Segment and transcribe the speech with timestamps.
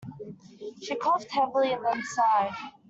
[0.81, 2.71] She coughed heavily and then sighed.